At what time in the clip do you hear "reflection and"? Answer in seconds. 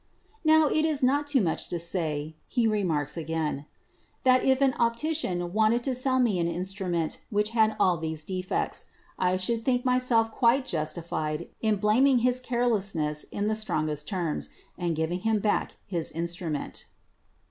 7.49-7.79